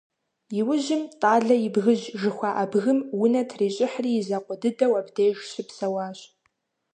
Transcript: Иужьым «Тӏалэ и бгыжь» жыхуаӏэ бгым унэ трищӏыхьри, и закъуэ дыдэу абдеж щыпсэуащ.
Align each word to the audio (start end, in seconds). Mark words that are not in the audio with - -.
Иужьым 0.59 1.01
«Тӏалэ 1.21 1.55
и 1.67 1.69
бгыжь» 1.73 2.05
жыхуаӏэ 2.21 2.65
бгым 2.71 2.99
унэ 3.21 3.41
трищӏыхьри, 3.49 4.11
и 4.19 4.21
закъуэ 4.27 4.55
дыдэу 4.61 4.93
абдеж 4.99 5.37
щыпсэуащ. 5.51 6.19